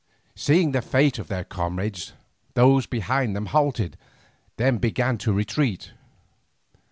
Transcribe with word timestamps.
Seeing 0.35 0.71
the 0.71 0.81
fate 0.81 1.19
of 1.19 1.27
their 1.27 1.43
comrades, 1.43 2.13
those 2.55 2.87
behind 2.87 3.35
them 3.35 3.45
halted, 3.45 3.97
then 4.57 4.79
began 4.79 5.19
to 5.19 5.31
retreat. 5.31 5.91